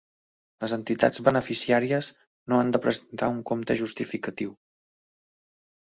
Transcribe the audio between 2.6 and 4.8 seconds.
han de presentar un compte justificatiu.